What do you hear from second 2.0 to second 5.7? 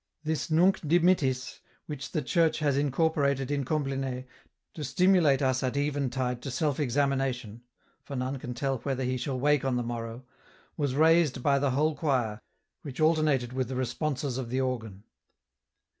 the Church has incor porated in Compline to stimulate us